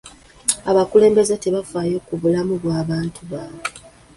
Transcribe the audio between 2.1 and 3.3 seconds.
bulamu bw'abantu